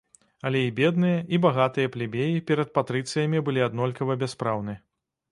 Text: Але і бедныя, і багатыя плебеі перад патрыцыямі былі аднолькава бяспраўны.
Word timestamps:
Але 0.49 0.59
і 0.67 0.69
бедныя, 0.77 1.17
і 1.37 1.39
багатыя 1.45 1.91
плебеі 1.95 2.39
перад 2.47 2.71
патрыцыямі 2.77 3.43
былі 3.51 3.61
аднолькава 3.67 4.17
бяспраўны. 4.25 4.75